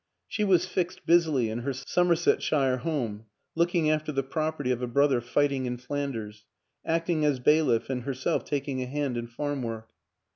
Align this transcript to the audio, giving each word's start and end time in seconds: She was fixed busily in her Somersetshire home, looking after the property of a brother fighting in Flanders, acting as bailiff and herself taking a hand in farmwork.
She 0.27 0.43
was 0.43 0.65
fixed 0.65 1.05
busily 1.05 1.51
in 1.51 1.59
her 1.59 1.73
Somersetshire 1.73 2.77
home, 2.77 3.25
looking 3.53 3.91
after 3.91 4.11
the 4.11 4.23
property 4.23 4.71
of 4.71 4.81
a 4.81 4.87
brother 4.87 5.21
fighting 5.21 5.67
in 5.67 5.77
Flanders, 5.77 6.47
acting 6.83 7.23
as 7.23 7.37
bailiff 7.39 7.87
and 7.87 8.01
herself 8.01 8.43
taking 8.43 8.81
a 8.81 8.87
hand 8.87 9.15
in 9.15 9.27
farmwork. 9.27 9.89